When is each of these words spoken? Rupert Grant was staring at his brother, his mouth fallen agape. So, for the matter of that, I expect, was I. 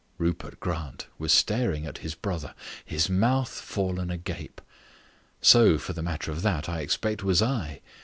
Rupert 0.17 0.59
Grant 0.59 1.05
was 1.19 1.31
staring 1.31 1.85
at 1.85 1.99
his 1.99 2.15
brother, 2.15 2.55
his 2.83 3.07
mouth 3.07 3.49
fallen 3.51 4.09
agape. 4.09 4.59
So, 5.41 5.77
for 5.77 5.93
the 5.93 6.01
matter 6.01 6.31
of 6.31 6.41
that, 6.41 6.67
I 6.67 6.79
expect, 6.79 7.21
was 7.23 7.39
I. 7.39 7.81